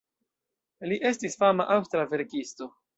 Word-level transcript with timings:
Li 0.89 0.97
estis 1.11 1.39
fama 1.45 1.71
aŭstra 1.77 2.11
verkisto. 2.17 2.75